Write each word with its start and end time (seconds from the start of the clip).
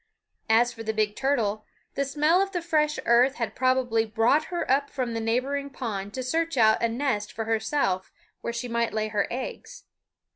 As 0.49 0.73
for 0.73 0.81
the 0.81 0.95
big 0.95 1.15
turtle, 1.15 1.63
the 1.93 2.05
smell 2.05 2.41
of 2.41 2.53
the 2.53 2.61
fresh 2.63 2.97
earth 3.05 3.35
had 3.35 3.53
probably 3.55 4.03
brought 4.03 4.45
her 4.45 4.65
up 4.67 4.89
from 4.89 5.13
the 5.13 5.19
neighboring 5.19 5.69
pond 5.69 6.15
to 6.15 6.23
search 6.23 6.57
out 6.57 6.81
a 6.81 6.89
nest 6.89 7.31
for 7.31 7.45
herself 7.45 8.11
where 8.41 8.49
she 8.51 8.67
might 8.67 8.93
lay 8.93 9.09
her 9.09 9.27
eggs. 9.29 9.83